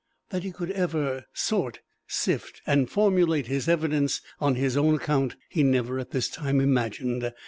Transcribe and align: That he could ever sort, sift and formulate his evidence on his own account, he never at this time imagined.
That 0.31 0.41
he 0.41 0.51
could 0.51 0.71
ever 0.71 1.25
sort, 1.31 1.81
sift 2.07 2.63
and 2.65 2.89
formulate 2.89 3.45
his 3.45 3.67
evidence 3.69 4.21
on 4.39 4.55
his 4.55 4.75
own 4.75 4.95
account, 4.95 5.35
he 5.47 5.61
never 5.61 5.99
at 5.99 6.09
this 6.09 6.27
time 6.27 6.59
imagined. 6.59 7.31